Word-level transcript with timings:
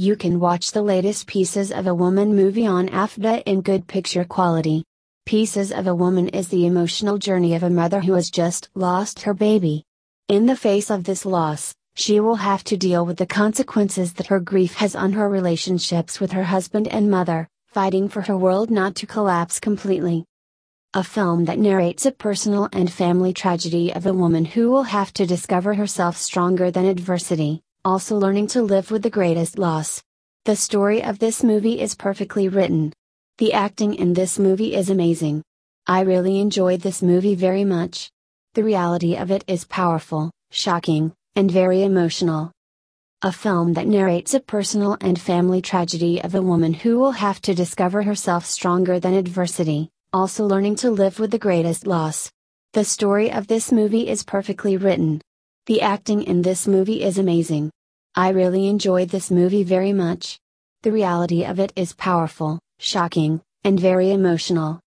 You 0.00 0.14
can 0.14 0.38
watch 0.38 0.70
the 0.70 0.82
latest 0.82 1.26
Pieces 1.26 1.72
of 1.72 1.88
a 1.88 1.92
Woman 1.92 2.36
movie 2.36 2.68
on 2.68 2.88
Afdah 2.88 3.42
in 3.46 3.62
good 3.62 3.88
picture 3.88 4.22
quality. 4.22 4.84
Pieces 5.26 5.72
of 5.72 5.88
a 5.88 5.94
Woman 5.94 6.28
is 6.28 6.46
the 6.46 6.66
emotional 6.66 7.18
journey 7.18 7.56
of 7.56 7.64
a 7.64 7.68
mother 7.68 7.98
who 7.98 8.12
has 8.12 8.30
just 8.30 8.68
lost 8.76 9.22
her 9.22 9.34
baby. 9.34 9.82
In 10.28 10.46
the 10.46 10.54
face 10.54 10.88
of 10.88 11.02
this 11.02 11.26
loss, 11.26 11.74
she 11.96 12.20
will 12.20 12.36
have 12.36 12.62
to 12.62 12.76
deal 12.76 13.04
with 13.04 13.16
the 13.16 13.26
consequences 13.26 14.12
that 14.12 14.28
her 14.28 14.38
grief 14.38 14.74
has 14.74 14.94
on 14.94 15.14
her 15.14 15.28
relationships 15.28 16.20
with 16.20 16.30
her 16.30 16.44
husband 16.44 16.86
and 16.86 17.10
mother, 17.10 17.48
fighting 17.66 18.08
for 18.08 18.22
her 18.22 18.36
world 18.36 18.70
not 18.70 18.94
to 18.94 19.06
collapse 19.08 19.58
completely. 19.58 20.24
A 20.94 21.02
film 21.02 21.46
that 21.46 21.58
narrates 21.58 22.06
a 22.06 22.12
personal 22.12 22.68
and 22.72 22.88
family 22.88 23.32
tragedy 23.32 23.92
of 23.92 24.06
a 24.06 24.14
woman 24.14 24.44
who 24.44 24.70
will 24.70 24.84
have 24.84 25.12
to 25.14 25.26
discover 25.26 25.74
herself 25.74 26.16
stronger 26.16 26.70
than 26.70 26.84
adversity, 26.84 27.62
also 27.84 28.16
learning 28.16 28.48
to 28.48 28.62
live 28.62 28.90
with 28.90 29.02
the 29.02 29.10
greatest 29.10 29.58
loss. 29.58 30.02
The 30.44 30.56
story 30.56 31.02
of 31.02 31.18
this 31.18 31.44
movie 31.44 31.80
is 31.80 31.94
perfectly 31.94 32.48
written. 32.48 32.92
The 33.38 33.52
acting 33.52 33.94
in 33.94 34.14
this 34.14 34.38
movie 34.38 34.74
is 34.74 34.90
amazing. 34.90 35.42
I 35.86 36.00
really 36.00 36.40
enjoyed 36.40 36.80
this 36.80 37.02
movie 37.02 37.34
very 37.34 37.64
much. 37.64 38.10
The 38.54 38.64
reality 38.64 39.16
of 39.16 39.30
it 39.30 39.44
is 39.46 39.64
powerful, 39.64 40.30
shocking, 40.50 41.12
and 41.36 41.50
very 41.50 41.82
emotional. 41.82 42.52
A 43.22 43.32
film 43.32 43.74
that 43.74 43.86
narrates 43.86 44.34
a 44.34 44.40
personal 44.40 44.96
and 45.00 45.20
family 45.20 45.60
tragedy 45.60 46.22
of 46.22 46.34
a 46.34 46.42
woman 46.42 46.72
who 46.72 46.98
will 46.98 47.12
have 47.12 47.40
to 47.42 47.54
discover 47.54 48.02
herself 48.02 48.44
stronger 48.46 49.00
than 49.00 49.14
adversity, 49.14 49.90
also 50.12 50.46
learning 50.46 50.76
to 50.76 50.90
live 50.90 51.18
with 51.18 51.30
the 51.30 51.38
greatest 51.38 51.86
loss. 51.86 52.30
The 52.74 52.84
story 52.84 53.30
of 53.30 53.46
this 53.46 53.72
movie 53.72 54.08
is 54.08 54.22
perfectly 54.22 54.76
written. 54.76 55.20
The 55.68 55.82
acting 55.82 56.22
in 56.22 56.40
this 56.40 56.66
movie 56.66 57.02
is 57.02 57.18
amazing. 57.18 57.70
I 58.14 58.30
really 58.30 58.68
enjoyed 58.68 59.10
this 59.10 59.30
movie 59.30 59.64
very 59.64 59.92
much. 59.92 60.38
The 60.82 60.90
reality 60.90 61.44
of 61.44 61.60
it 61.60 61.74
is 61.76 61.92
powerful, 61.92 62.58
shocking, 62.78 63.42
and 63.64 63.78
very 63.78 64.10
emotional. 64.10 64.76